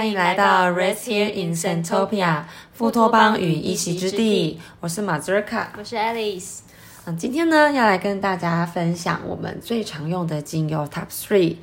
[0.00, 4.58] 欢迎来到 Rest Here in Santopia 富托邦与一席之地。
[4.80, 6.60] 我是马兹卡，我是 Alice。
[7.04, 11.56] 嗯，今天呢要来跟大家分享我们最常用的精油 Top Three。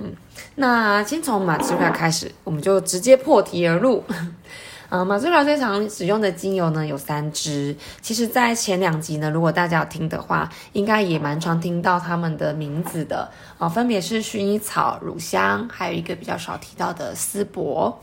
[0.00, 0.12] 嗯，
[0.56, 4.02] 那先从马兹卡开始，我们就直接破题而入。
[4.90, 7.74] 嗯，马自卡最常使用的精油呢有三支。
[8.00, 18.00] 其实，在前两集呢，如果大家有听的话，应该也蛮常听到他们的名字的啊，分别是薰衣草、乳香，还有一个比较少提到的丝柏。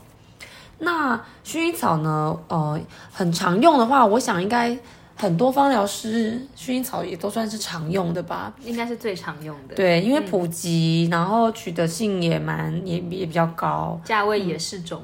[0.78, 2.78] 那薰衣草呢，呃，
[3.12, 4.76] 很常用的话，我想应该
[5.16, 8.52] 很多芳疗师薰衣草也都算是常用的吧？
[8.64, 9.76] 应该是最常用的。
[9.76, 15.00] 对，因为普及，然后取得性也蛮也也比较高，价位也适中。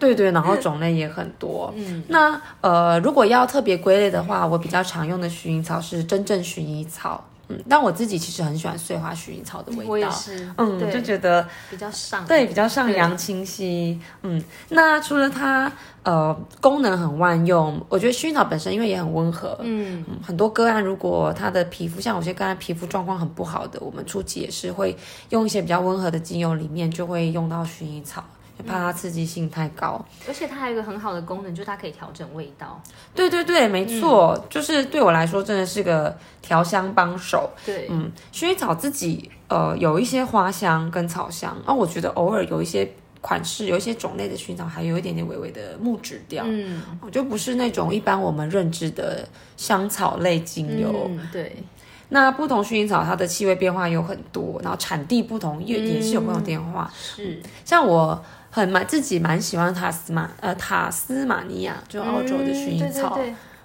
[0.00, 1.72] 对对，然后种类也很多。
[1.76, 7.22] 嗯，那呃，如果要特别归类的话，我比较常用的薰衣草是真正薰衣草。
[7.52, 9.90] 嗯，但我自己其实很喜欢碎花薰衣草的味道。
[9.90, 10.48] 我也是。
[10.56, 12.24] 嗯，就觉得比较上。
[12.24, 14.00] 对，比较上扬清晰。
[14.22, 15.70] 嗯，那除了它
[16.04, 19.58] 呃功能很万用，我觉得薰衣草本身因为也很温和。
[19.62, 24.96] 嗯，很多个案如果他的皮肤像有些个案皮肤状况很不好的，我们初期也是会
[25.30, 28.22] 用一些比较温和的精油，里面就会用到薰衣草。
[28.62, 32.80] 怕它刺激性太高，而且它还有一个很好的功能，就是它可以调整味道。
[33.14, 37.50] 对对对，没错，就是对我来说真的是个调香帮手。
[37.64, 51.10] 对，嗯，薰衣草自己呃有一些花香跟草香，啊，我觉得偶尔有一些款式，有一些种类的薰衣草还有一点点微微的木质调，嗯，我就不是那种一般我们认知的香草类精油。
[51.32, 51.56] 对，
[52.10, 56.90] 那不同薰衣草它的气味变化有很多，然后产地不同也也是有不同变化。
[56.94, 58.24] 是，像我。
[58.50, 63.18] 很蛮自己蛮喜欢塔斯马呃塔斯马尼亚，就澳洲的薰衣草，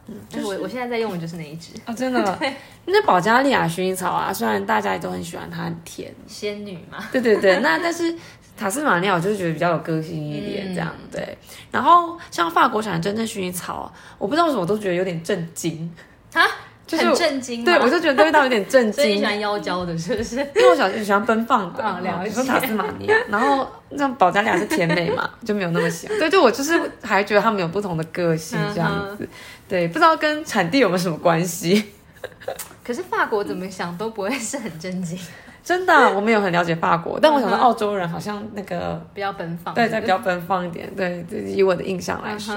[0.07, 2.39] 嗯，就是我我现在在用的就是那一支啊，真的，
[2.85, 8.15] 那保加利亚薰衣草啊，虽然大家也都很喜欢它，很甜，仙女嘛，对对对，那但是
[8.55, 11.37] 塔斯马尼亚我就是觉得比较有个性一点这样，对，
[11.71, 15.91] 然后像法国产的真正薰衣草，我不知道为什么我都觉得有点震惊。
[16.33, 16.43] 啊。
[16.91, 18.93] 很震惊，对我就觉得味道有点震 惊。
[18.93, 20.35] 所以喜欢妖娇的，是不是？
[20.35, 22.29] 因为我小时候喜欢奔放的，啊，了解。
[22.29, 26.19] 说塔斯马尼亚，然后那保加利亚是甜美嘛，就没有那么喜欢。
[26.19, 29.27] 对，就我就是还觉得他们有不同的个性这样子。
[29.67, 31.91] 对，不知道跟产地有没有什么关系。
[32.85, 35.17] 可是法国怎么想都不会是很震惊。
[35.63, 40.87] 真的，我没有很了解法国，但我想到澳洲人好像那个比较奔放，对，再比较奔放一点。
[40.95, 42.55] 对，以我的印象来说。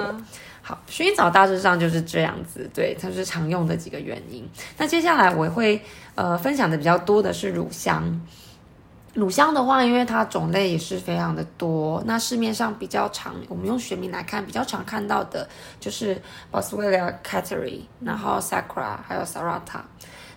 [0.91, 4.49] 薰衣草大致上就是这样子，对，它是常用的几个原因。
[4.77, 5.81] 那接下来我会
[6.15, 8.21] 呃分享的比较多的是乳香。
[9.15, 15.49] 乳香的话，因为它种类也是非常的多，那市面上比较常，我们用学名来看，比较常看到的
[15.81, 16.21] 就是
[16.53, 19.81] Boswellia cattery，然后 Sacra，还有 Sarata。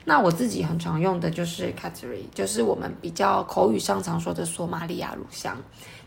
[0.04, 5.56] 那我自己很常用的就是 c a t e r y 就是我们比较口语上常说的索马利亚乳香。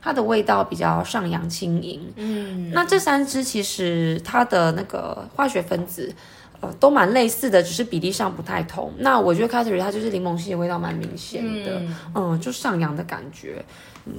[0.05, 6.15] 它的味道比较上扬轻盈，嗯，那这三支其实它的那个化学分子，
[6.61, 8.93] 呃，都蛮类似的，只是比例上不太同。
[8.99, 11.81] 那我觉得 c a t e r y 它就是柠檬系的味道蛮明显的，
[12.15, 13.65] 嗯，就上扬的感觉。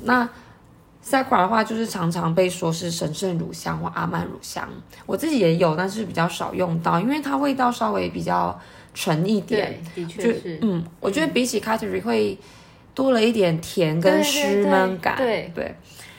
[0.06, 0.28] 那
[1.06, 4.68] Sacra 的话，就是常常被说是神圣乳香或阿曼乳香，
[5.06, 8.60] 我自己也有，但是比较少用到，因为它味道稍微比较
[8.96, 12.36] 纯一点，的确是，嗯，我觉得比起 c a t e r y 会。
[12.96, 15.76] 多了一点甜跟湿闷感，对对。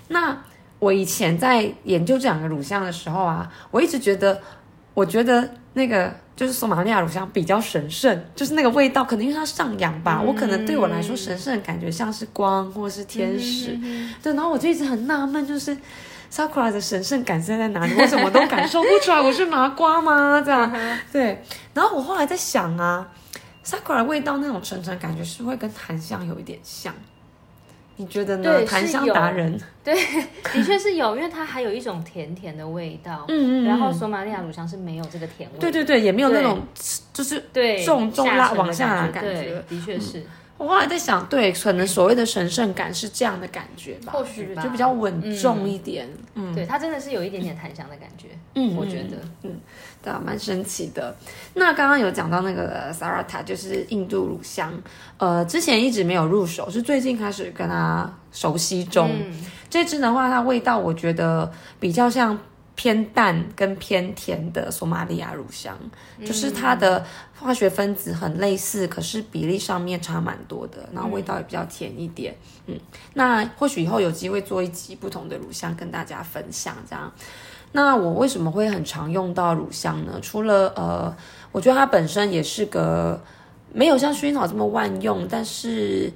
[0.09, 0.37] 那
[0.79, 4.41] 我以前在研究这两个乳香的时候啊，我一直觉得，
[4.93, 13.77] 我觉得那个就是索马利亚乳香比较神圣，就是那个味道可能因为它上扬吧，我可能对我来说神圣的感觉像是光或是天使。
[14.23, 15.75] 对，然后我就一直很纳闷，就是
[16.31, 17.95] Sakura 的神圣感现在哪里？
[17.99, 19.19] 我怎么都感受不出来？
[19.19, 20.43] 我是麻瓜吗？
[20.45, 20.71] 这样
[21.11, 21.43] 对。
[21.73, 23.09] 然后我后来在想啊。
[23.67, 26.95] Sakura 味道那种沉沉感觉是会跟檀香有一点像，
[27.97, 28.65] 你觉得呢？
[28.65, 29.93] 檀香达人，对，
[30.53, 33.25] 的确是有，因为它还有一种甜甜的味道。
[33.27, 33.65] 嗯嗯。
[33.65, 35.59] 然后索马利亚乳香是没有这个甜味。
[35.59, 36.63] 对对对，也没有那种
[37.13, 39.61] 就是对重重拉往下的感觉。
[39.69, 40.25] 的确是。
[40.59, 46.09] 我后来在想，对，可能所谓的神圣感是这样的感觉吧，或许就比较稳重一点。
[46.35, 48.29] 嗯，对，它真的是有一点点檀香的感觉。
[48.55, 49.61] 嗯，我觉得，嗯，
[50.03, 51.15] 对啊，蛮神奇的。
[51.55, 54.73] 那刚刚有讲到那个 Sarata，就是印度乳香，
[55.19, 59.11] 呃，之前一直没有入手，是最近开始跟它熟悉中。
[59.69, 62.39] 这支的话，它味道我觉得比较像。
[62.77, 65.77] 偏淡跟偏甜的索马利亚乳香，
[66.25, 67.05] 就是它的
[67.41, 72.37] 化学分子很类似，可是比例上面差蛮多的，然后味道也比较甜一点。
[72.67, 72.79] 嗯，
[73.15, 76.77] 那或许以后有机会做一集不同的乳香跟大家分享。
[76.89, 77.11] 这样，
[77.73, 80.21] 那我为什么会很常用到乳香呢？
[80.21, 81.17] 除了呃，
[81.53, 83.19] 我觉得它本身也是个
[83.73, 86.13] 没有像薰衣草这么万用，但是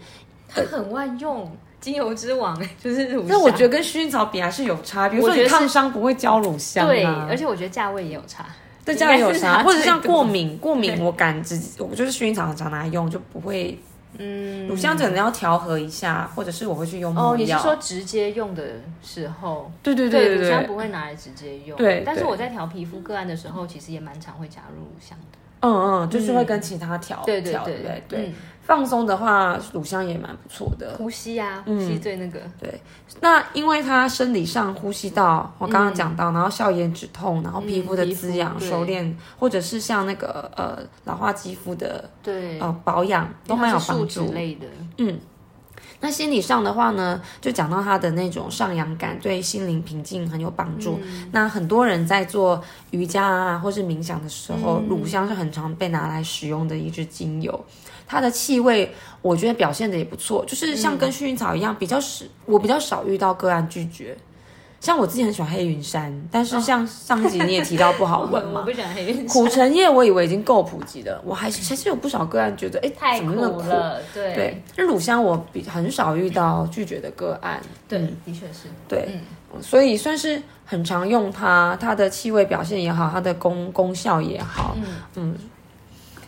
[0.46, 1.50] 它很万用。
[1.80, 3.28] 精油之王， 就是乳香。
[3.30, 8.46] 但我觉得跟薰衣草比还是有差，比如说你烫伤不会浇乳香，对，而且我觉得价位也有差，
[8.84, 13.78] 对，价位有差，或者像过敏，过敏我敢直，我就是薰衣草常拿来用，就不会。
[14.18, 18.62] 嗯，乳香可能要调和一下，或者是我会去用哦，你是说直接用的
[19.02, 19.70] 时候？
[19.84, 21.78] 对对对对乳香不会拿来直接用。
[21.78, 25.38] 对，但是我在调皮肤个案的时候，其实也蛮常会加入乳香的。
[25.60, 28.32] 嗯嗯，就是会跟其他调对对对对对。
[28.62, 30.94] 放松的话，乳香也蛮不错的。
[30.96, 32.38] 呼吸啊，呼吸最那个。
[32.60, 32.80] 对，
[33.20, 44.30] 那因为它生理上呼吸道，我刚刚讲到，然后消炎止痛，然后皮肤的滋养、收敛，或者是像那个呃老化肌肤的，对，呃保养都蛮有帮助。
[44.32, 44.66] 类的。
[44.98, 45.18] 嗯，
[46.00, 50.98] 那心理上的话呢，就讲到它的那种上扬感，对心灵平静很有帮助。
[51.32, 57.64] 那很多人在做瑜伽啊，或是冥想的时候，乳香是很常被拿来使用的一支精油。
[58.06, 58.92] 它的气味，
[59.22, 64.16] 我觉得表现的也不错，就是像跟薰衣草一样，比较少，我比较少遇到个案拒绝。
[64.80, 69.26] 像我自己很喜欢黑云山，但是像上集你也提到不好闻嘛， 我不喜欢黑云山。
[69.28, 74.00] 苦橙叶我以为已经够普及了，我还是还是有不少个案觉得，哎，太苦了。
[74.14, 77.60] 对对，那乳香我比很少遇到拒绝的个案。
[77.86, 78.68] 对，的确是。
[78.88, 79.20] 对，
[79.60, 84.74] 所以算是很常用它，它的气味表现也好，它的功功效也好。
[84.76, 84.84] 嗯
[85.16, 85.38] 嗯，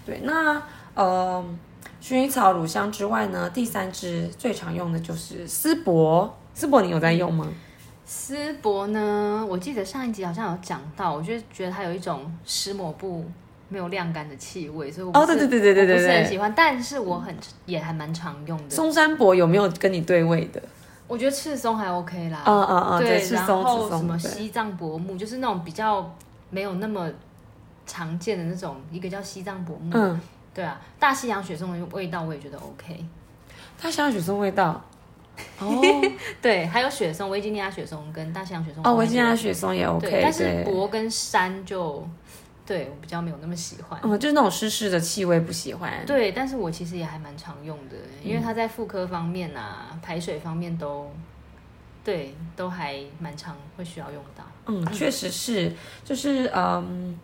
[0.05, 0.63] 对，那
[0.95, 1.45] 呃。
[2.05, 6.37] 薰衣草、乳香之外呢，第三支最常用的就是丝柏。
[6.53, 7.47] 丝柏你有在用吗？
[8.15, 13.25] 丝柏呢，我记得上一集好像有讲到，我就觉得它有一种湿抹布
[13.71, 16.53] 没有晾干的气味，所以我哦，对对对对对对，不是很喜欢。
[16.55, 18.69] 但是我很也还蛮常用的。
[18.69, 20.63] 松山柏有没有跟你对味的？
[21.09, 22.43] 我觉得赤松还 OK 啦。
[22.45, 26.15] 嗯嗯嗯，对，然后什么西藏柏木，就是那种比较
[26.51, 27.11] 没有那么
[27.87, 29.91] 常见的那种，一个叫西藏柏木。
[29.95, 30.21] 嗯。
[30.53, 33.03] 对啊，大西洋雪松的味道我也觉得 OK。
[33.81, 34.85] 大西洋雪松味道，
[35.59, 35.81] 哦，
[36.43, 38.83] 对，还有雪松，维吉尼亚雪松跟大西洋雪松。
[38.85, 42.07] 哦，维吉尼亚雪松也 OK，但是柏跟山就
[42.67, 43.99] 对我比较没有那么喜欢。
[44.03, 46.05] 嗯，就是那种湿湿的气味不喜欢。
[46.07, 51.11] 对，但是我其实也还蛮常用的，因为它在妇科方面啊、排水方面都
[52.05, 54.45] 对都还蛮常会需要用到。
[54.67, 55.73] 嗯，确实是，
[56.05, 57.19] 就是嗯。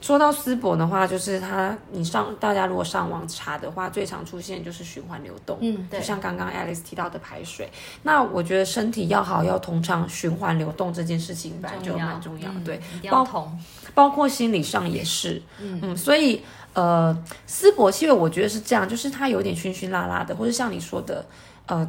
[0.00, 7.70] 说到丝柏的话，就是它，你上大家如果上网查的话，最常出现就是循环流动，嗯，就像刚刚 Alice 提到的排水。
[8.02, 12.80] 那我觉得身体要好，要通畅循环流动这件事情本来就蛮重要，对，
[13.10, 13.52] 包
[13.94, 16.42] 包括心理上也是，嗯，所以
[16.72, 21.26] 呃，丝柏气味我觉得是这样，就是它有点熏熏辣辣的，或者像你说的，
[21.66, 21.86] 呃，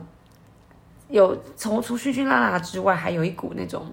[1.07, 3.85] 有从除熏熏辣辣之外，还有一股那种。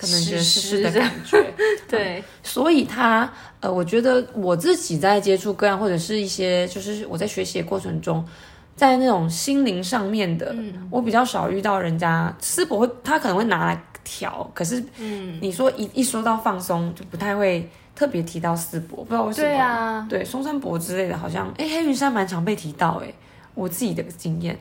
[0.00, 1.52] 可能觉得湿湿的感觉，
[1.86, 3.30] 对，所以他
[3.60, 8.26] 呃，我觉得我自己在接触个案或者是一些，就是我在学习的过程中，
[8.74, 10.56] 在那种心灵上面的，
[10.90, 23.12] 我比较少遇到人家丝柏会，他可能会拿来调，可是，嗯，你说一一说到放松，就不太会特别提到丝柏，不知道为什么，对啊，对，松山柏之类的，好像，哎，黑云山蛮常被提到，哎，
[23.52, 24.58] 我自己的经验，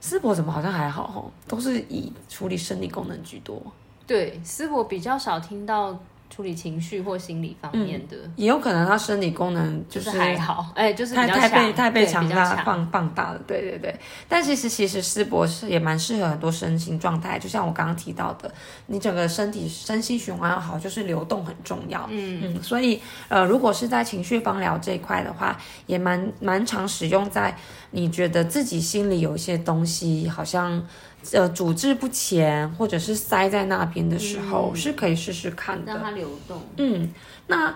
[0.00, 3.60] 丝柏怎么好像还好哈，都是以处理生理功能居多。
[4.06, 13.94] 对，丝柏比较少听到处理情绪或心理方面的，也有可能他生理功能就是还好，哎，就是太太被太被强大放放大了，对对对。
[14.28, 18.52] 但其实其实丝柏是也蛮适合很多身心状态，就像我刚刚提到的，
[18.88, 22.62] 你整个身体身心循环要好，就是流动很重要，嗯嗯。
[22.62, 25.56] 所以呃，如果是在情绪方疗这一块的话，
[25.86, 27.56] 也蛮蛮常使用在
[27.92, 30.84] 你觉得自己心里有一些东西好像。
[31.32, 36.60] 呃，主治不前或者是塞在那边的时候，是可以试试看的，让它流动。
[36.76, 37.10] 嗯，
[37.46, 37.74] 那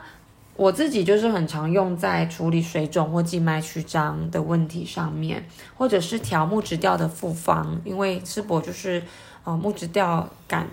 [0.54, 9.02] 我自己就是很常用在处理水肿或静脉曲张的问题上面，或者是调木质调的复方，因为赤柏就是
[9.44, 10.66] 呃木质调感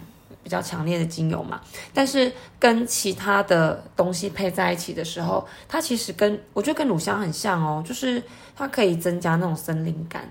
[0.44, 1.62] 比较强烈的精油嘛。
[1.94, 8.22] 但是跟其他的东西配在一起的时候，它其实跟我觉得跟乳香很像哦，就是
[8.56, 10.28] 它可以增加那种森林感。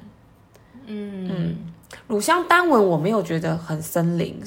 [0.87, 1.57] 嗯嗯。
[2.07, 4.43] 乳香单闻我没有觉得很森林，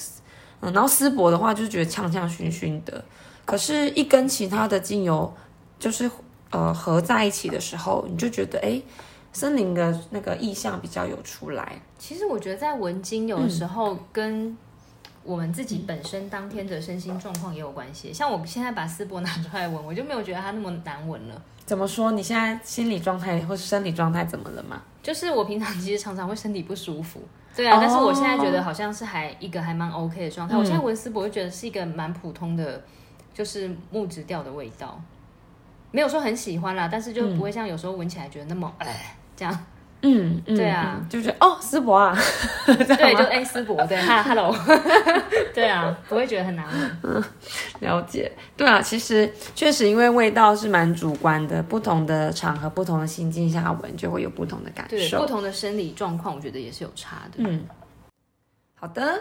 [0.62, 3.04] 嗯，然后丝柏的话就是觉得呛呛熏熏的，
[3.46, 5.34] 可是，一跟其他的精油
[5.80, 6.10] 就是
[6.50, 8.82] 呃合在一起的时候，你就觉得哎，
[9.32, 11.80] 森林的那个意象比较有出来。
[11.98, 14.56] 其实我觉得在闻精油的时候，跟
[15.24, 18.14] 我们自己本身当天的身心状况也有关系。
[18.14, 21.42] 像我现在把丝柏拿出来闻，我就没有觉得它那么难闻了。
[21.66, 22.12] 怎么说？
[22.12, 24.82] 你现在心理状态或是生理状态怎么了吗？
[25.08, 27.22] 就是我平常其实常常会身体不舒服。
[27.56, 30.58] 对啊，但是我现在觉得好像是还一个还蛮 OK 的状态。
[30.58, 32.84] 我现在闻丝柏，就觉得是一个蛮普通的，
[33.34, 35.02] 就是木质调的味道，
[35.92, 39.66] 没有说很喜欢啦，但是就不会像有时候闻起来觉得那么哎 这样。
[40.04, 42.16] 嗯，对啊，就觉得哦，思博啊，
[42.66, 44.56] 对，就哎思博， 对，哈，hello，
[45.56, 46.66] 对啊，不会觉得很难
[47.04, 47.24] 嗯。
[47.80, 55.20] 了解，对啊，其实确实因为味道是蛮主观的，不同的场合、不同的心境下闻，就会有不同的感受。
[55.22, 57.38] 不同的生理状况，我觉得也是有差的。
[57.38, 57.66] 嗯，
[58.80, 59.20] 好的，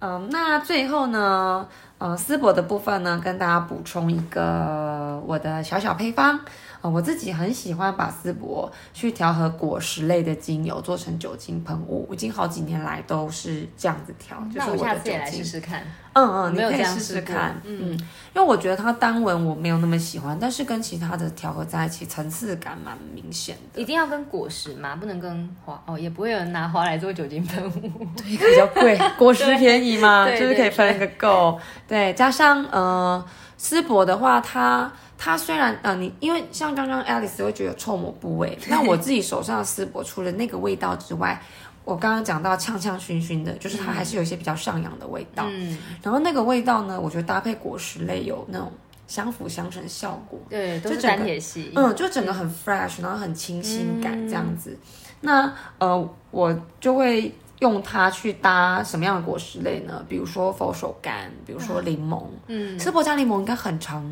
[0.00, 1.66] 嗯，那最后呢，
[1.98, 6.40] 呃，丝柏的部分呢，跟大家补充一个我的小小配方。
[6.80, 12.06] 呃，我自己很喜欢把丝柏去调和果实类的精油，做成酒精喷雾。
[12.08, 15.82] 我已经好几年来都是这样子调，就是我下次也来试试看。
[16.12, 17.60] 嗯嗯，你可以试试看。
[17.64, 17.90] 嗯，
[18.34, 23.80] 因为我觉得它单闻我没有那么喜欢，但是跟其他的调和在一起，层次感蛮明显的。
[23.80, 24.96] 一定要跟果实吗？
[24.96, 28.06] 不能跟花哦，也不会有人拿花来做酒精喷雾。
[28.16, 31.58] 对，比较贵， 果实便宜嘛，就是可以喷一个够。
[31.86, 33.24] 对，加上呃，
[33.56, 34.90] 丝柏的话，它。
[35.18, 41.42] 它虽然呃，你因为像刚刚 Alice 会觉得有臭抹部位，那我自己手上的丝柏除了那个味道之外，
[41.84, 45.44] 我刚刚讲到呛呛熏熏的，就是它还是有一些比较上扬的味道。
[45.48, 48.70] 嗯，然后那个味道呢，我觉得搭配果实类有那种
[49.08, 50.38] 相辅相成的效果。
[50.48, 51.72] 对，都是单铁系。
[51.74, 54.78] 嗯，就整个很 fresh，然后很清新感这样子。
[55.22, 60.04] 那呃，我就会用它去搭什么样的果实类呢？
[60.08, 61.10] 比如说佛手柑，
[61.44, 62.22] 比如说柠檬。
[62.46, 64.08] 嗯，丝柏加柠檬应该很常。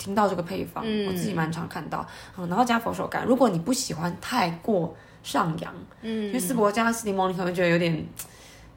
[0.00, 2.04] 听到这个配方，我自己蛮常看到，
[2.38, 3.22] 嗯，然后加佛手柑。
[3.26, 8.02] 如果你不喜欢太过上扬，嗯，因为丝柏加柠檬，你可能觉得有点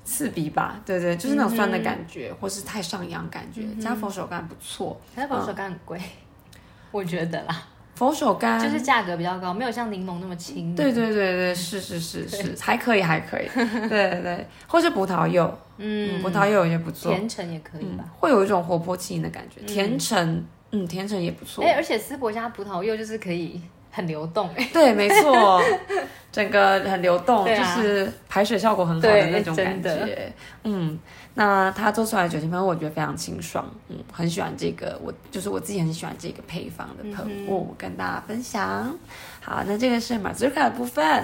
[0.03, 0.81] 刺鼻吧？
[0.85, 3.63] 对对，就是那种酸的感觉，或是太上扬感觉。
[3.81, 5.97] 加佛手柑不错，加佛手柑很贵，
[6.91, 7.63] 我觉得啦。
[7.95, 10.75] 佛手柑就是价格比较高，没有像柠檬那么轻。
[10.75, 13.47] 对对对对， 是是是是，还可以还可以。
[13.55, 18.03] 对对对，或是葡萄柚，嗯，葡萄柚也不错，甜橙也可以吧？
[18.19, 20.43] 会有一种活泼轻盈的感觉，甜橙。
[20.75, 21.63] 嗯，甜橙也不错。
[21.63, 23.61] 哎，而且丝柏加葡萄柚就是可以
[23.91, 24.49] 很流动。
[24.73, 25.61] 对，没错，
[26.31, 30.33] 整个很流动，就是排水效果很好的那种感觉。
[30.63, 30.97] 嗯，
[31.35, 33.63] 那它做出来的酒精喷雾，我觉得非常清爽。
[33.89, 38.97] 嗯，很喜欢这个，我就是我自己很喜欢这个配方的喷雾，跟大家分享。
[39.41, 41.23] 好，那这个是马祖卡的部分。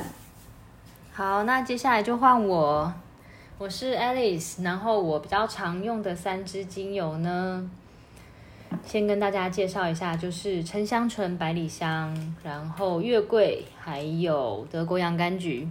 [1.12, 2.94] 好，那接下来就换我，
[3.58, 7.68] 我是 Alice，然后我比较常用的三支精油呢。
[8.86, 15.68] 先跟大家介绍一下，就是沉香醇、百里香，然后月桂，还有德国洋甘菊。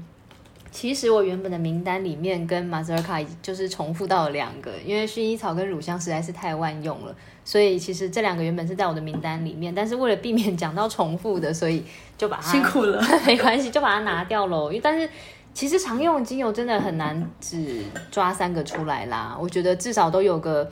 [0.70, 11.82] 其实我原本的名单里面跟马泽尔卡就是重复到了两个，因为薰衣草跟乳香实在是太万用了，所以其实这两个原本是在我的名单里面，但是为了避免讲到重复的，所以
[12.18, 14.70] 就把它辛苦了， 没关系，就把它拿掉喽。
[14.70, 15.08] 因为但是
[15.54, 20.70] 其实常用的精油真的很难只抓三个出来啦，我觉得至少都有个。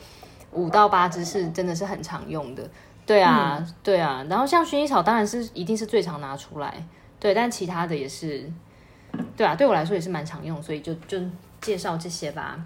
[0.57, 2.69] 五到八支是真的是很常用的，
[3.05, 4.25] 对啊，对啊。
[4.29, 6.83] 然后像薰衣草当然是一定是最常拿出来，
[7.19, 8.51] 对，但其他的也是，
[9.35, 11.19] 对啊，对我来说也是蛮常用，所以就就
[11.61, 12.59] 介绍这些吧。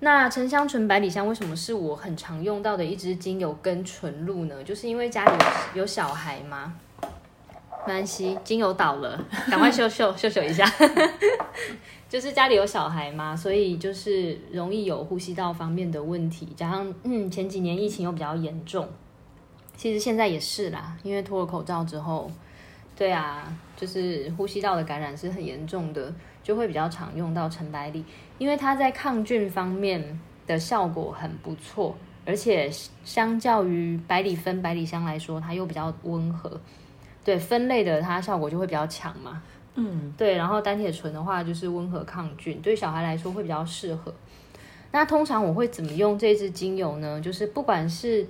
[0.00, 4.64] 那沉香醇、百里香为什么是我很常用到的一支精油跟纯露呢？
[4.64, 5.32] 就是因为家里
[5.74, 6.74] 有小孩吗？
[7.86, 9.18] 没关系，精油倒了，
[9.50, 10.64] 赶快秀秀秀秀一下。
[12.12, 18.86] 就是家里有小孩嘛，所以就是容易有呼吸道方面的问题，加上嗯前几年疫情又比较严重，
[19.78, 22.30] 其实现在也是啦，因为脱了口罩之后，
[22.94, 28.04] 对啊，就是呼吸道的感染是很严重的，就会比较常用到陈百里，
[28.36, 32.70] 因为它在抗菌方面的效果很不错，而且
[33.06, 36.60] 相较于百里芬、百里香来说，它又比较温和，
[37.24, 39.42] 对分类的它效果就会比较强嘛。
[39.74, 44.12] 嗯，对，然后单铁醇的话就是温和抗菌，对小孩来说会比较适合。
[44.90, 47.18] 那通常我会怎么用这支精油呢？
[47.20, 48.26] 就是不管是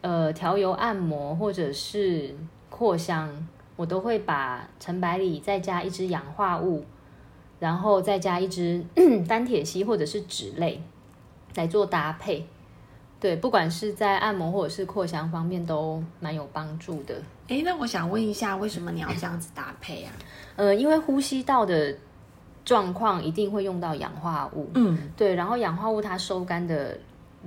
[0.00, 2.32] 呃调油按摩或者是
[2.70, 6.84] 扩香，我都会把陈百里再加一支氧化物，
[7.58, 8.84] 然后再加一支
[9.26, 10.80] 单铁烯或者是脂类
[11.56, 12.46] 来做搭配。
[13.22, 17.14] 对，不管是在按摩或者是扩香方面都蛮有帮助的。
[17.46, 20.10] 哎，那我想问一下，为什么你要这样子搭配啊？
[20.56, 21.96] 呃，因为呼吸道的
[22.64, 24.68] 状况一定会用到氧化物。
[24.74, 26.98] 嗯，对，然后氧化物它收干的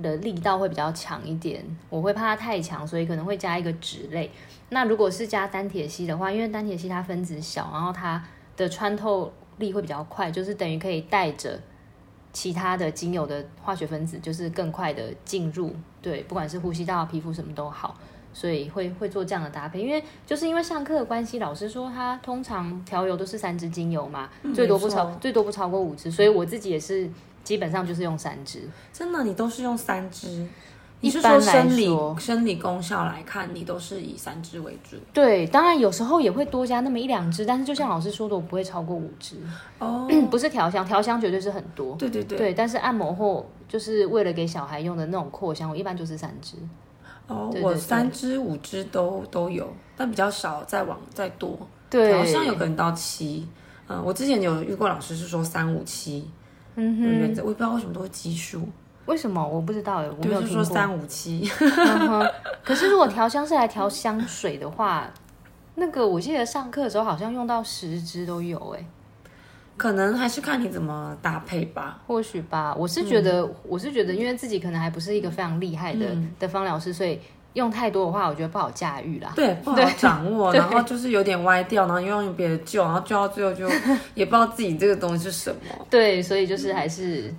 [0.02, 4.30] 的力道会比较强一点，我会怕它太强，所以可能会加一个脂类。
[4.70, 8.24] 那如果是加单铁烯的话，因为单铁烯它分子小，然后它
[8.56, 11.60] 的穿透力会比较快，就是等于可以带着。
[12.36, 17.96] 其他的精油的化学分子就是更快的进入，对，不管是呼吸道、皮肤什么都好，
[18.34, 19.80] 所以会会做这样的搭配。
[19.80, 27.08] 因为就是因为上课的关系，老师说他通常调油都是三支精油嘛，最多不超最多不超过五支，所以我自己也是
[27.42, 28.68] 基本上就是用三支。
[28.92, 30.46] 真的，你都是用三支？
[31.00, 31.88] 你是说生理
[32.18, 34.96] 生理功效来看，你都是以三支为主？
[35.12, 39.36] 对，当然有时候也会多加那么一两支，但是就像老师说的，我不会超过五支。
[39.78, 41.94] 哦， 不是调香，调香绝对是很多。
[41.96, 42.38] 对对对。
[42.38, 46.56] 对，但是按摩或就是为了给小孩用的那种扩香，我一般就是三支。
[47.28, 51.58] 哦，我三支五支都都有，但比较少，再往再多。
[51.90, 53.46] 对，调香有可能到七。
[53.88, 56.28] 嗯，我之前有遇过老师是说三五七，
[56.74, 58.66] 嗯哼，我也不知道为什么都是奇数。
[59.06, 60.64] 为什么我不知道哎，我没有听过。
[60.64, 61.48] 三五七，
[62.62, 65.08] 可是如果调香是来调香水的话，
[65.76, 68.84] 那个我记得上课的时候好像用到十支都有哎。
[69.76, 72.74] 可能还是看你怎么搭配吧，或许吧。
[72.78, 76.06] 我是觉得，我是觉得，因为自己可能还不是一个非常厉害的
[76.38, 77.20] 的芳疗师，所以
[77.52, 79.32] 用太多的话，我觉得不好驾驭啦。
[79.36, 83.68] 对，不好掌握，然后就是有点歪掉，然后又用别的救，然后救到最后就
[84.14, 85.86] 也不知道自己这个东西是什么。
[85.90, 87.32] 对，所以就是还是。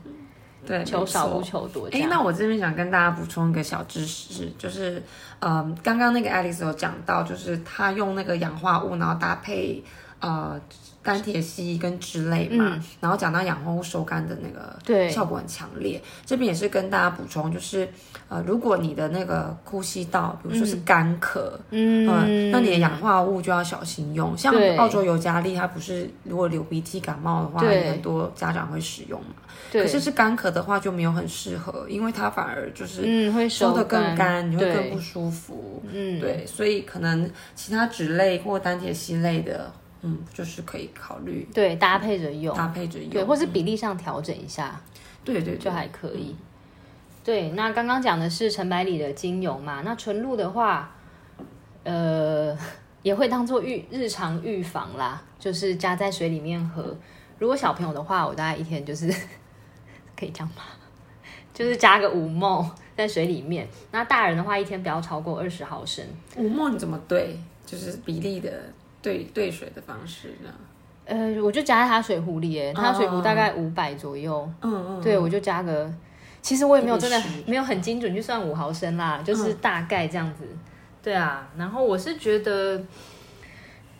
[0.68, 1.88] 对，求少不求多。
[1.94, 5.02] 哎，那我这边想跟大家补充一个小知识，就是，
[5.40, 9.82] 嗯，刚刚那个爱丽丝有讲到，就是她用那个氧化物，然后搭配
[10.20, 10.60] 呃
[11.04, 16.02] 单铁烯跟脂类嘛，然后讲到氧化物收干的那个效果很强烈。
[16.26, 17.88] 这边也是跟大家补充，就是
[18.28, 24.38] 呃，如果你的那个呼吸道，比如说是干咳，嗯，那你的氧化物就要小心用。
[24.38, 29.28] 像澳洲尤加利，它不是如果流鼻涕感冒的话，很多家长会使用嘛。
[29.72, 35.82] 可是是干咳的话就没有很适合，因为它反而就是嗯会收的更干，你会更不舒服。
[35.92, 39.72] 嗯，对，所以可能其他脂类或单铁烯类的，
[40.08, 44.80] 嗯，就是可以考虑对搭配着用，搭配着用，对，或是比例上调整一下，
[45.24, 46.36] 对对，就还可以。
[47.24, 50.96] 对，那刚刚讲的是陈百里的精油嘛，那纯露的话，
[51.84, 52.58] 呃，
[53.04, 56.96] 也会当做预日常预防啦，就是加在水里面喝。
[57.40, 59.14] 如果小朋友的话，我大概一天就是。
[60.20, 60.64] 可以这样吧？
[61.54, 63.68] 就是加个五梦在水里面。
[63.92, 66.04] 那大人的话，一天不要超过二十毫升。
[66.38, 67.40] 五梦你怎么对？
[67.64, 68.52] 就是比例的
[69.02, 70.50] 兑兑水的方式呢？
[71.06, 74.50] 呃，我就加在他水壶里，哎，他水壶大概五百左右。
[74.62, 75.02] 嗯嗯。
[75.02, 75.92] 对，我就加个，
[76.42, 80.44] 其实我也没有真的没有很精准，就算五毫升啦，就是大概这样子。
[81.02, 82.84] 对啊，然后我是觉得。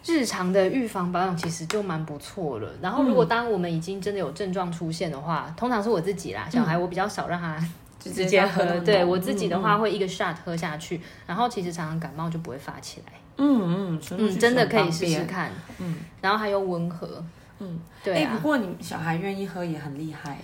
[0.06, 2.70] 日常的预防保养其实就蛮不错了。
[2.82, 7.62] 然后，如果当我们已经真的有症状出现的话，通常是我自己啦，小孩我比较少让他
[8.00, 8.64] 直接喝。
[8.82, 13.14] 对我自己的话，会一个 shot 喝下去，然后其实常常感冒就不会发起来。
[13.38, 15.52] 嗯嗯嗯，真的可以试试看。
[15.80, 17.24] 嗯，然后还有温和。
[17.60, 18.32] 嗯，对啊。
[18.36, 20.38] 不过你小孩愿意喝也很厉害。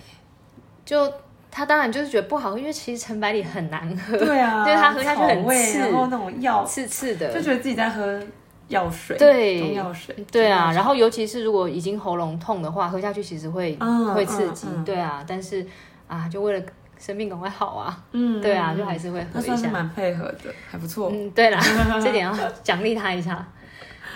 [0.86, 1.12] 就
[1.52, 4.18] 他当然就是觉得不好喝，因为其实陈百里很难喝。
[4.18, 8.22] 对啊， 就是他喝下去很刺，然后那种药刺刺的，就觉得自己在喝。
[8.70, 10.72] 药水，对，中药水，对啊。
[10.72, 13.78] 然后尤其是如果已经喉咙痛的话，喝下去其实会
[14.16, 15.24] 会刺激，对啊。
[15.28, 15.64] 但是
[16.08, 16.66] 啊，就为了
[17.04, 21.10] 生病赶快好啊，嗯，对啊，就还是会喝一下，蛮配合的，还不错。
[21.12, 21.60] 嗯，对啦，
[22.02, 23.46] 这点要奖励他一下。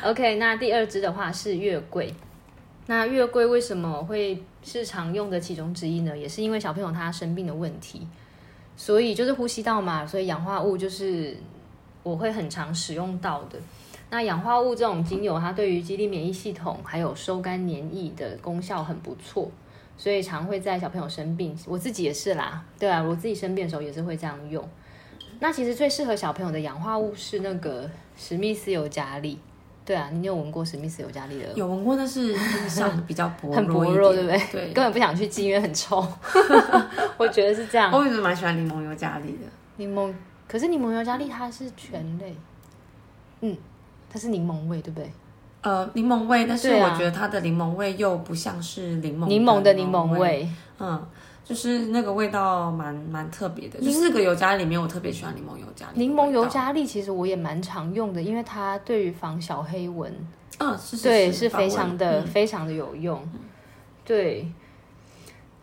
[0.06, 2.14] OK，那第二支的话是月桂。
[2.86, 6.18] 那月桂为什么会是常用的其中之一呢？
[6.18, 8.08] 也是因为小朋友他生病的问题，
[8.78, 11.36] 所以就是呼吸道嘛，所以氧化物就是
[12.04, 13.60] 我会很常使用到的。
[14.10, 19.52] 那氧化物这种精油，它对于激励免疫系统还有收干黏液的功效很不错，
[19.98, 24.64] 所以常会在小朋友生病，我自己也是啦，对啊，我自己生病的时候也是会这样用。
[25.40, 29.40] 那其实最适合小朋友的氧化物是那个史密斯尤加利，
[29.84, 31.52] 对啊，你有闻过史密斯尤加利的？
[31.54, 32.36] 有闻过，但是
[32.68, 34.40] 像比较薄很薄弱，对不对？
[34.52, 36.06] 对，根本不想去寄，因为很臭。
[37.18, 37.92] 我觉得是这样。
[37.92, 39.46] 我一直蛮喜欢柠檬尤加利的。
[39.78, 40.14] 柠檬，
[40.48, 42.36] 可是柠檬尤加利它是醛类，
[43.42, 43.58] 嗯。
[44.10, 45.12] 它是柠檬味，对不对？
[45.68, 50.48] 呃，柠檬味，但是我觉得它的柠檬味又不像是柠檬柠檬的柠檬味，
[50.80, 51.06] 嗯，
[51.44, 53.78] 就是那个味道蛮蛮特别的。
[53.92, 60.10] 四个油加里面，我特别喜欢柠檬油加柠檬油加力，其实我也蛮常用的，因为它对于防小黑纹，
[60.60, 63.22] 嗯，是对，是非常的非常的有用。
[64.06, 64.50] 对，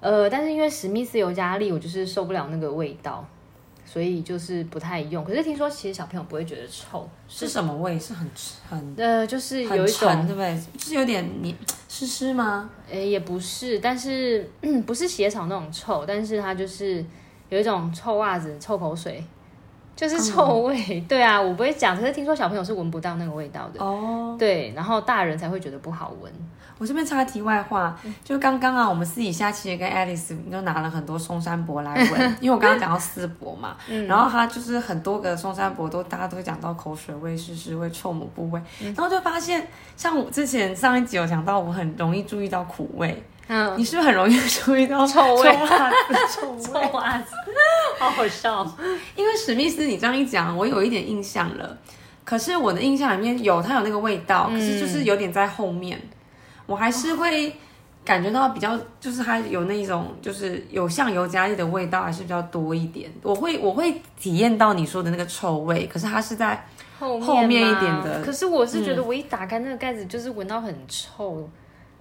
[0.00, 3.26] 呃，但是因为史密斯尤加利，我就是受不了那个味道。
[3.86, 7.98] 所以就是不太用，可是听说其实小朋友不会觉得臭，是什么味？
[7.98, 8.28] 是很
[8.68, 10.60] 很呃，就是有一种对不对？
[10.78, 11.54] 是有点黏
[11.88, 12.70] 湿湿吗？
[12.90, 14.50] 诶，也不是，但是
[14.84, 17.04] 不是鞋草那种臭，但是它就是
[17.50, 19.22] 有一种臭袜子、臭口水，
[19.96, 21.00] 就是臭味。
[21.08, 24.36] 对啊，我不会讲，可是听说小朋友是闻不到那个味道的哦。
[24.38, 26.32] 对，然后大人才会觉得不好闻。
[26.76, 33.76] 我这边插个题外话，就刚刚啊，我们私底下其实跟 Alice 就拿了很多松山博来闻， 因为我刚刚讲到丝柏嘛，
[34.08, 39.64] 然后它就是很多个松山博都大家都会讲到口水味、湿湿味、臭母部位，然后就发现
[39.96, 45.42] 像我之前上一集有讲到，我很容易注意到苦味，嗯，你是不是很容易注意到臭味？
[45.42, 46.14] 臭袜子，
[46.72, 47.34] 臭袜子，
[47.98, 48.66] 好好笑。
[49.14, 51.76] 因为史密斯，你这样一讲，我有一点印象了。
[52.24, 56.00] 可是我的印象里面有它有那个味道，可是就是有点在后面，
[56.64, 57.54] 我还是会
[58.02, 63.10] 感觉到比较，就是它有那种就是有像油加利的味道，还是比较多一点。
[63.22, 66.66] 我会我会体验到你说的那个臭味，可是它是在
[66.98, 71.46] 后后面一吗点的可是我是觉得我一打开那个盖子，就是闻到很臭。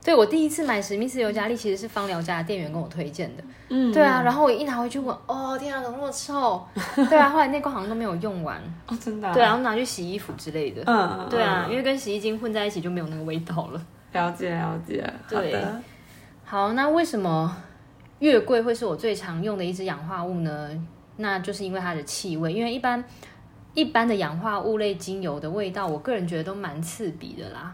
[0.04, 3.44] 对我第一次买史密斯尤加利，其实是芳疗家的店员跟我推荐的。
[3.70, 6.62] 嗯，对啊，然后我一拿回去闻，哦天啊，怎么那么臭？
[7.10, 8.62] 对啊，后来那罐好像都没有用完。
[8.88, 10.84] 哦，真的啊、对啊，然后拿去洗衣服之类的。
[10.86, 13.82] 嗯，对啊，嗯因为跟洗衣精混在一起就没有那个味道了。
[14.12, 15.66] 了解了解，好对，
[16.44, 17.56] 好，那为什么
[18.20, 20.70] 月桂会是我最常用的一支氧化物呢？
[21.16, 23.04] 那就是因为它的气味，因为一般
[23.74, 27.74] 一般的氧化物类精油的味道，我个人觉得都蛮刺鼻的啦。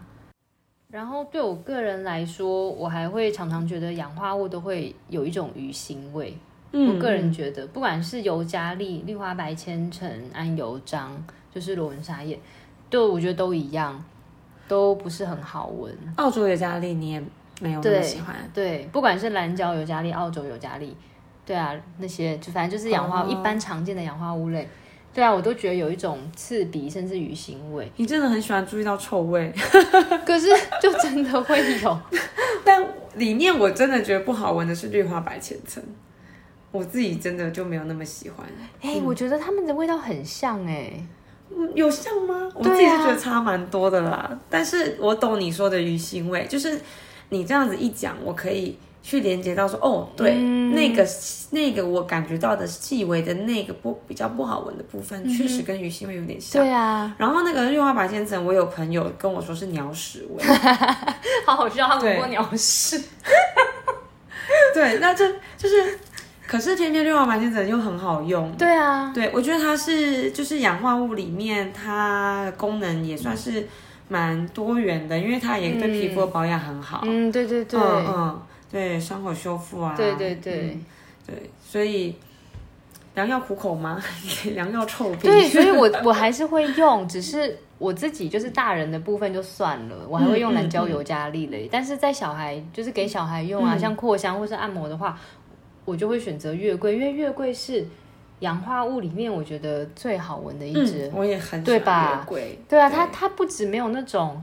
[0.92, 6.36] 然后对我个人来说，我还会常常觉得氧化物都会有一种鱼腥味。
[6.72, 11.12] 嗯我个人觉得，不管是尤加利、氯化白千层、桉油樟，
[11.54, 12.40] 就是罗纹沙叶，
[12.90, 14.04] 对我觉得都一样，
[14.68, 15.96] 都不是很好闻。
[16.18, 17.24] 澳洲尤加利你也
[17.60, 20.96] 没有那么喜欢，对，不管是蓝椒尤加利、澳洲尤加利，
[21.46, 24.68] 对啊，那些就反正就是氧化、哦一般常见的氧化物类，
[25.14, 29.52] 对啊，我都觉得有一种刺鼻甚至鱼腥味，你真的很喜欢注意到臭味，
[30.26, 30.48] 可是
[30.82, 32.00] 就真的会有，
[32.64, 32.84] 但
[33.16, 35.84] 里面我真的觉得不好闻的是绿花白千层，
[36.72, 38.46] 我自己真的就没有那么喜欢。
[38.82, 40.94] 哎、我觉得它们的味道很像哎、
[41.50, 42.50] 嗯，有像吗？
[42.54, 44.40] 我自己是觉得差蛮多的啦。
[44.50, 46.80] 但是我懂你说的鱼腥味，就是
[47.30, 50.60] 你这样子一讲，我可以去连接到说，哦，对，嗯。
[50.76, 51.06] 那个
[51.52, 56.62] 那个我感觉到的细微的那个不比较不好闻的部分，确实跟鱼腥味有点像。
[56.62, 60.44] 嗯对啊，然后那个氯化白千层，我有朋友跟我说是鸟屎味，
[61.46, 62.12] 好好笑，他对。
[62.12, 63.02] 闻过鸟屎，
[64.74, 65.98] 对，那这就是，
[66.48, 73.68] 可是天天氯化白千层又很好用，对啊，对，我觉得它是就是氧化物里面，它功能也算是
[74.08, 77.02] 蛮多元的，因为它也对皮肤的保养很好。
[77.04, 79.94] 嗯，对对对，嗯嗯，对，伤口修复啊。
[79.98, 80.72] 对对对。
[80.74, 80.86] 嗯
[81.28, 82.16] 对，所以
[83.14, 84.02] 良药苦口吗？
[84.56, 85.28] 良药臭屁。
[85.28, 91.70] 对，所以我 我还是会用，只是我自己就是大人的部分就算了，我还会用蓝椒油加利嘞。
[91.72, 95.20] 但是在小孩就是给小孩用啊，嗯像扩香或是按摩的话，
[95.86, 97.86] 我就会选择月桂，因为月桂是
[98.40, 101.08] 氧化物里面我觉得最好闻的一支。
[101.10, 102.60] 嗯，我也很喜欢对吧月桂。
[102.68, 104.42] 对啊，它它不止没有那种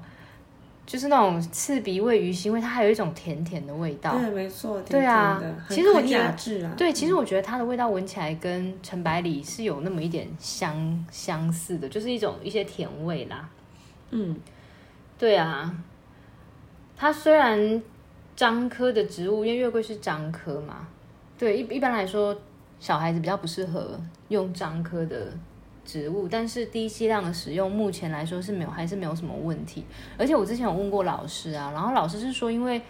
[0.87, 4.16] 就是那种刺鼻味、鱼腥味，它还有一种甜甜的味道。
[4.16, 4.81] 对，没错。
[4.83, 6.75] 对啊甜甜的很其实我很觉得。
[6.77, 13.49] 对，其实我觉得它的味道闻起来跟陈百里是有那么一点相相似的，就是一种一些甜味啦。
[14.12, 14.38] 嗯，
[15.18, 15.75] 对啊，
[16.96, 17.83] 它虽然
[18.37, 20.87] 樟科的植物，因为月桂是樟科嘛，
[21.37, 22.35] 对，一一般来说
[22.79, 25.33] 小孩子比较不适合用樟科的
[25.87, 29.85] 植物，但是低剂量的使用，目前来说是没有，还是没有什么问题。
[30.18, 32.83] 而且我之前有问过老师啊，然后老师是说，因为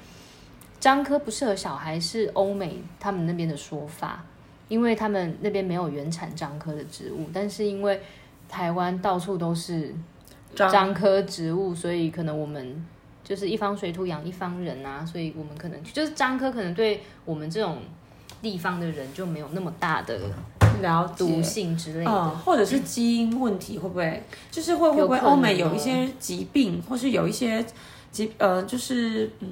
[0.80, 4.24] 樟科不适合小孩，是欧美他们那边的说法，
[4.68, 8.00] 因为他们那边没有原产樟科的植物，但是因为
[8.48, 9.94] 台湾到处都是
[10.54, 12.84] 樟樟科植物，所以可能我们
[13.22, 17.78] 就是一方水土养一方人啊，所以我们可能就是樟科可能对我们这种
[18.40, 20.18] 地方的人就没有那么大的
[20.82, 22.10] 了解毒性之类的。
[22.10, 27.64] 嗯，或者是基因问题，会不会就是会会不会欧美有哦一些疾病，或是有一些
[28.10, 29.48] 疾呃，就是嗯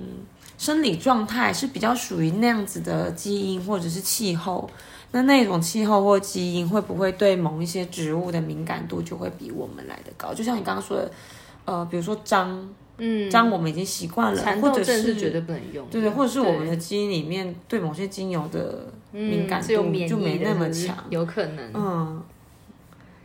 [0.57, 4.71] 生理状态是比较属于那样子的基因或者是气候，
[5.11, 10.33] 那那种气候或基因会不会对某一些植物的敏感度就会比我们来的高？
[10.33, 11.11] 就像你刚刚说的，
[11.65, 18.87] 呃，比如说樟，嗯，樟我们已经习惯了，或者是绝对不能用，对对，或者是我们的基因里面对某些精油的
[19.18, 20.96] 敏感嗯是有度免疫就没那么强。
[21.09, 21.70] 有可能。
[21.72, 22.22] 嗯，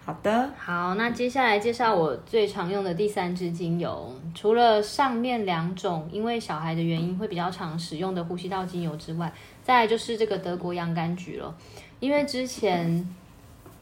[0.05, 0.51] 好的。
[0.57, 4.13] 好，那接下来介绍我最常用的第三支精油。
[4.35, 11.55] 除了上面两种因为小孩的原因会比较常使用的呼吸道精油之外，再来就是这个德国洋甘菊了。
[11.99, 13.07] 因为之前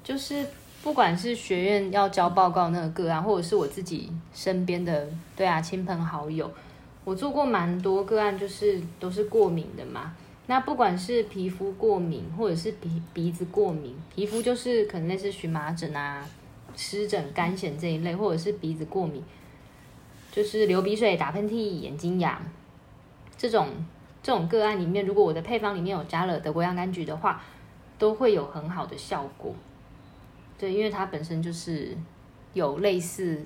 [0.04, 0.46] 就是
[0.82, 6.50] 不管是学院要交报告那个个案，或者是我自己身边的对啊亲朋好友，
[7.04, 10.13] 我做过蛮多个案，就是都是过敏的嘛。
[10.50, 16.26] 那不管是皮肤过敏，或者是鼻鼻子过敏，皮肤就是可能类似荨麻疹啊、
[16.74, 19.22] 湿疹、干癣这一类，或者是鼻子过敏，
[20.32, 22.42] 就是流鼻水、打喷嚏、眼睛痒
[23.38, 23.68] 这种
[24.24, 27.42] 这种个案里面，如果我的配方里面有加了德国洋甘菊的话，
[28.00, 29.54] 都会有很好的效果。
[30.58, 31.96] 对，因为它本身就是
[32.54, 33.46] 有类似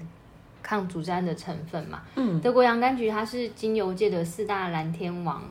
[0.61, 2.03] 抗组织胺的成分嘛。
[2.15, 5.43] 嗯，德国洋甘菊它是精油界的四大蓝天王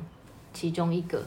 [0.52, 1.24] 其中一个。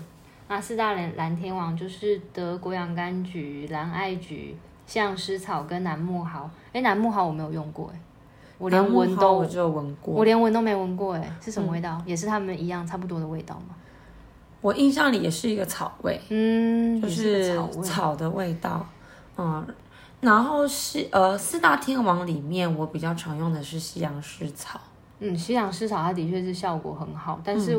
[0.48, 6.50] 那四大蓝蓝天王就是德国洋甘菊、蓝艾菊、西洋狮草跟楠木蒿。
[6.74, 8.00] 哎，楠木蒿我没有用过，哎，
[8.58, 12.02] 我连闻都我只有闻过，我连闻都没闻过，哎，是什么味道？
[12.06, 13.76] 也是他们一样差不多的味道吗？
[14.62, 18.86] 我印象里也是一个草味，嗯，就是草的味道，
[19.38, 19.66] 嗯。
[20.22, 24.80] 然后是呃四大天王里面，我比较常用的是西洋狮草。
[25.20, 27.78] 嗯，西洋狮草它的确是效果很好，但是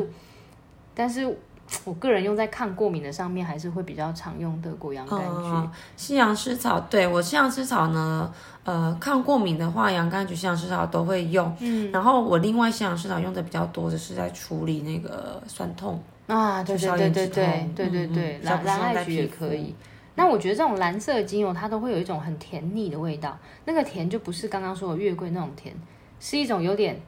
[0.93, 1.35] 但是
[1.83, 5.69] 我个人用在抗过敏的上面，还是会比较常用德国洋甘菊。
[5.95, 8.31] 西洋湿草，对我西洋湿草呢，
[8.63, 11.55] 呃，抗过敏的话，洋甘菊、西洋湿草都会用。
[11.59, 19.75] 嗯，然后我另外西洋湿草用的比较多的是在处理那个酸痛啊，对对对对对对对对，蓝蓝艾菊也可以。
[20.15, 25.75] 那我觉得这种蓝色精油它都会有一种很甜腻的味道，那个甜就不是刚刚说的月桂那种甜，
[26.19, 26.99] 是一种有点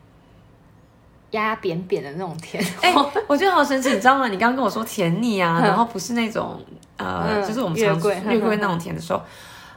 [1.31, 2.63] 压扁扁的那种甜。
[2.81, 2.93] 哎，
[3.27, 4.27] 我觉得好神奇，你知道吗？
[4.27, 6.59] 你刚刚跟我说甜腻啊，然后不是那种
[6.97, 9.21] 呃，就是我们月桂月桂那种甜的时候，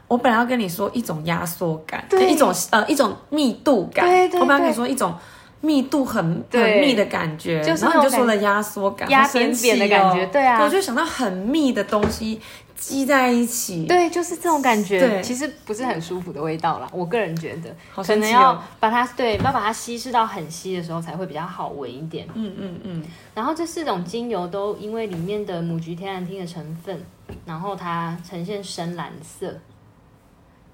[0.09, 4.07] 我本来要跟你说一种压缩感，一种呃一种密度感，
[4.41, 5.15] 我本来跟你说一种。
[5.63, 12.41] 密度很很密的感觉，然后你就说了压缩感，压扁扁的感觉，对啊，我就想到很密的东西
[12.81, 23.05] 积在一起，对，就是这种感觉，对，其实不是很舒服的味道啦，我个人觉得，可能要把它对，要把它稀释到很稀的时候才会比较好闻一点，嗯嗯嗯。
[23.35, 27.01] 然后这四种精油都因为里面的母菊天然烃的成分，
[27.45, 29.55] 然后它呈现深蓝色，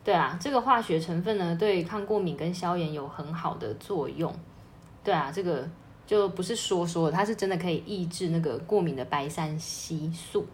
[0.05, 4.33] 对啊，这个化学成分呢，对抗过敏跟消炎有很好的作用。
[5.03, 5.69] 对啊，这个
[6.07, 10.47] 就不是说说，它是真的可以抑制那个过敏的白三烯素。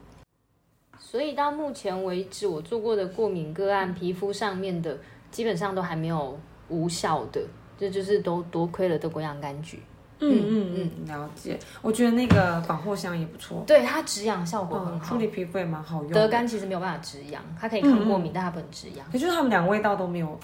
[1.13, 4.97] 所以到目前为止，我做过的过敏个案，皮肤上面的
[5.31, 7.43] 基本上都还没有无效的，
[7.79, 9.79] 这就是都多亏了德国洋甘菊。
[10.21, 11.59] 嗯嗯嗯，了解。
[11.83, 16.11] 我觉得那个广藿香也不错，对它止痒效果很好，处理皮肤也蛮好用。
[16.13, 19.07] 德甘其实没有办法止痒，它可以抗过敏，但它不能止痒。
[19.13, 20.41] 可就是它们两个味道都没有。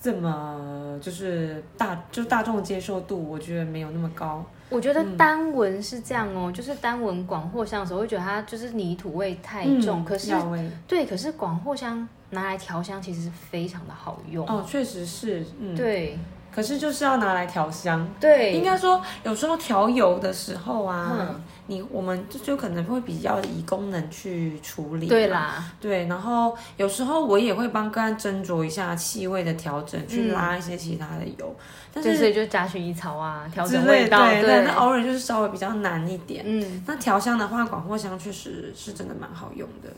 [0.00, 4.44] 这么就是大，就大众接受度，我觉得没有那么高。
[4.72, 10.04] 我觉得单闻是这样哦，就是单闻广藿香的时候，会觉得它就是泥土味太重。
[10.04, 10.32] 可是
[10.88, 14.46] 对，可是广藿香拿来调香，其实是非常的好用。
[14.48, 16.18] 哦，确实是，嗯，对。
[16.54, 21.34] 可是就是要拿来调香，对，应该说有时候调油的时候啊，
[21.66, 31.56] 你我们就就可能会比较以功能去处理，对啦，对，然后有时候我也会帮个案斟酌一下气味的调整，去拉一些其他的油，
[31.92, 39.88] 但是所以就加薰衣草啊，调整味道，对，那偶尔就是稍微比较难一点，嗯，那调香的话，广藿香确实是真的蛮好用的，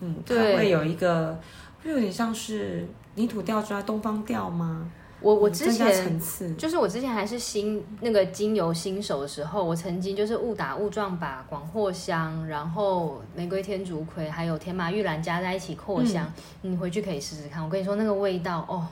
[0.00, 1.36] 嗯，它会有一个，
[1.82, 4.88] 会有点像是泥土调出来东方调吗？
[5.26, 6.20] 我我之前
[6.56, 17.64] 就是我之前还是新那个精油新手的时候，我曾经就是误打误撞把广藿香、然后玫瑰天竺葵还有天麻玉兰加在一起扩香，你回去可以试试看。
[17.64, 18.86] 我跟你说那个味道哦，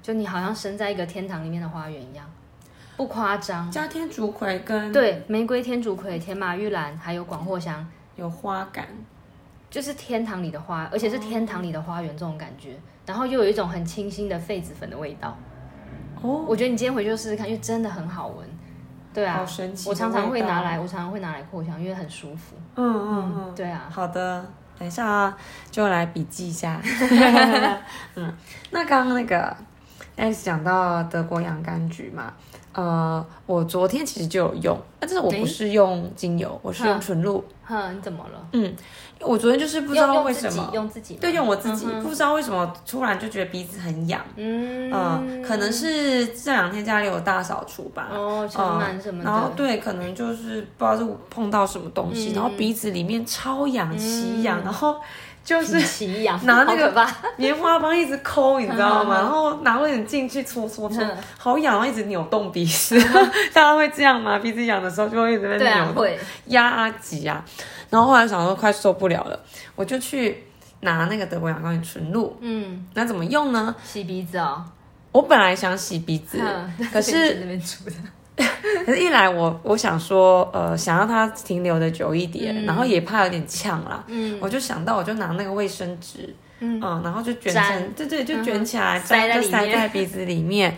[0.00, 2.24] 就你好像身在一个天堂里面的花园一样，
[2.96, 3.68] 不夸张。
[3.68, 8.86] 加天竺葵跟对玫瑰天竺葵、天马玉兰还有广藿香有花感，
[9.68, 15.36] 就是天堂里的花，而且是天堂里的花园这种感觉，然后又有一种很清新的痱子粉的味道。
[16.26, 18.46] 哦，我觉得你今天回去就试试看，因为真的很好闻。
[19.14, 19.88] 对啊，好神奇！
[19.88, 22.54] 我常常会拿来，我常常会拿来扩香，因为很舒服。
[22.74, 23.88] 嗯嗯嗯，对啊。
[23.90, 24.44] 好的，
[24.78, 25.36] 等一下啊，
[25.70, 26.78] 就来笔记一下。
[28.14, 28.30] 嗯，
[28.70, 29.56] 那刚刚那个
[30.16, 32.34] S 讲到德国洋甘菊嘛，
[32.74, 37.42] 呃，我昨天其实就有用，但是我不是用精油，我是用纯露。
[37.64, 38.48] 哼，你怎么了？
[38.52, 38.74] 嗯。
[39.20, 40.70] 我昨天就是不知道为什么。
[40.74, 54.96] 用自己对用我自己，不知道为什么突然就觉得鼻子很痒，嗯，可能是这两天家里有大扫除吧，哦，尘螨什么的，然后对，可能就是不知道是碰到什么东西，然后鼻子里面超痒，奇痒，然后
[55.44, 55.78] 就是
[56.42, 59.14] 拿那个棉花棒一直抠，你知道吗？
[59.22, 61.02] 然后拿卫生镜去搓搓搓，
[61.38, 62.98] 好痒，然后一直扭动鼻子，
[63.54, 64.38] 大家会这样吗？
[64.38, 66.06] 鼻子痒的时候就会一直在扭动，
[66.46, 67.42] 压啊挤啊。
[67.90, 69.38] 然后后来想说快受不了了，
[69.74, 70.44] 我就去
[70.80, 72.36] 拿那个德国洋甘菊纯露。
[72.40, 73.74] 嗯，那怎么用呢？
[73.84, 74.64] 洗鼻子哦。
[75.12, 76.38] 我本来想洗鼻子，
[76.92, 77.96] 可是 那边出的。
[78.84, 84.04] 可是，一来我我想说，呃，想让它停留的久一点，然后也怕有点呛啦。
[84.08, 90.76] 嗯，我就想到，我就拿那个卫生纸，嗯，然后就卷成，对对，就卷起来，塞在塞在鼻子里面。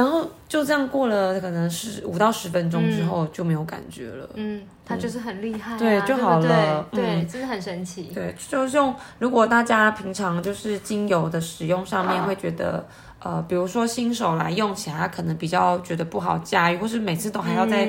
[0.00, 4.26] 然后就这样过了，可能是五到十分钟之后就没有感觉了。
[4.32, 6.88] 嗯，它就是很厉害，对，就好了。
[6.90, 8.04] 对，真的很神奇。
[8.04, 8.94] 对，就是用。
[9.18, 12.82] 如果大家平常就是精油的使用上面会觉得
[13.22, 17.84] 呃，比如说新手来用起来，他可能比较觉得不好驾驭，或是每次都还要再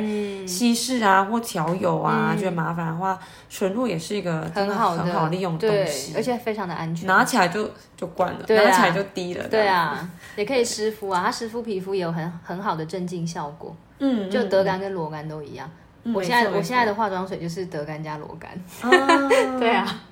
[0.45, 3.17] 稀释啊或调油啊，觉得麻烦的话，
[3.49, 9.47] 纯露也是一个很好很好利用的东西，而且非常的安全，拿起来就就灌了，拿起来就滴了。
[9.47, 13.73] 对啊， 也可以湿敷啊，它湿敷皮肤也有很很好的镇静效果。
[13.99, 15.69] 嗯，就德干跟罗干都一样。
[16.13, 18.51] 我现在我现在的化妆水就是德干加罗干。
[19.59, 20.01] 对啊。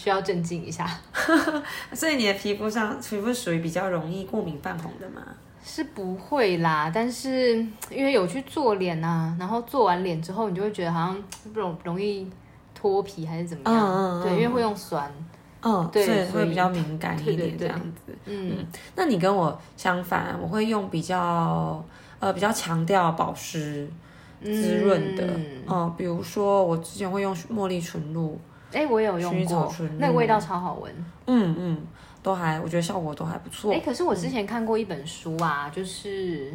[0.00, 0.88] 需要镇静一下，
[1.92, 5.20] 所以你的皮肤上皮肤属于比较容易过敏泛红的吗？
[5.62, 7.56] 是不会啦，但是
[7.90, 12.26] 因为有去做脸啊，然后做完脸之后，你就会觉得好像不容容易
[12.74, 14.22] 脱皮还是怎么样？
[14.22, 15.12] 对，因为会用酸，
[15.60, 18.16] 嗯，对，会比较敏感一点这样子。
[18.24, 21.84] 嗯，那你跟我相反，我会用比较
[22.20, 23.86] 呃比较强调保湿
[24.42, 25.28] 滋润的，
[25.68, 28.40] 嗯，比如说我之前会用茉莉纯露。
[28.72, 30.92] 哎，我有用过，那个味道超好闻。
[31.26, 31.86] 嗯嗯，
[32.22, 33.72] 都还，我觉得效果都还不错。
[33.72, 36.52] 哎，可是我之前看过一本书啊，就是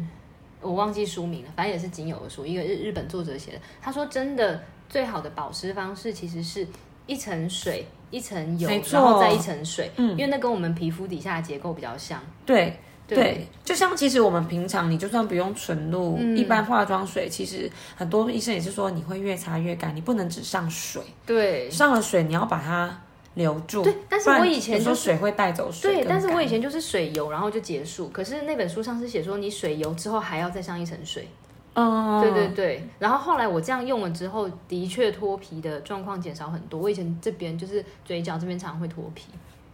[0.60, 3.58] 我忘记书名了，反正也是仅有的书，一个日日本作者写的。
[3.80, 6.66] 他说，真的最好的保湿方式其实是
[7.06, 9.90] 一层水，一层油，然后再一层水。
[9.96, 12.20] 嗯，因为那跟我们皮肤底下的结构比较像。
[12.44, 12.78] 对。
[13.14, 21.00] 对，就像其实我们平常你就算不用纯露，一般化妆水，其实很多医生也是说你会越擦越干，你不能只上水。
[21.24, 23.00] 对，上了水你要把它
[23.34, 23.84] 留住。
[23.84, 25.94] 对，但是我以前说水会带走水。
[25.94, 28.08] 对，但是我以前就是水油，然后就结束。
[28.08, 31.28] 可是那本书上是写说你水油之后还要再上一层水。
[31.74, 32.20] 哦。
[32.20, 36.80] 对对对，然后后来我这样用了之后，的确脱皮的状况减少很多。
[36.80, 39.26] 我以前这边就是嘴角这边常常会脱皮。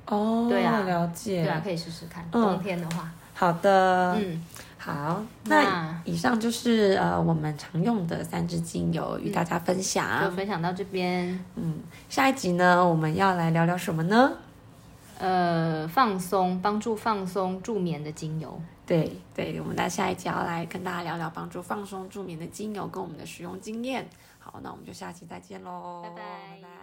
[0.07, 0.49] 哦。
[0.51, 1.45] 对啊，了解。
[1.45, 3.11] 对啊，可以试试看，冬天的话。
[3.43, 4.41] 好的，嗯，
[4.79, 11.45] 好，那以上就是呃我们常用的三支精油与大家分享，就分享到这边。
[11.57, 14.31] 嗯，下一集呢，我们要来聊聊什么呢？
[15.19, 18.63] 呃，放松，帮助放松助眠的精油。
[18.87, 24.09] 对对，我们在下一集要来跟大家聊聊帮助放松助眠的精油跟我们的使用经验。
[24.39, 26.82] 好，那我们就下期再见喽，拜拜。